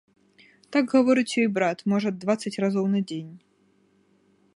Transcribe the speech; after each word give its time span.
Так 0.75 0.87
гаворыць 0.93 1.37
ёй 1.43 1.49
брат, 1.57 1.83
можа, 1.93 2.13
дваццаць 2.23 2.55
разоў 2.65 2.85
на 2.95 2.99
дзень. 3.13 3.29